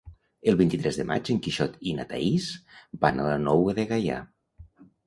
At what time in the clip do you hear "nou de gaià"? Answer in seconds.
3.47-4.23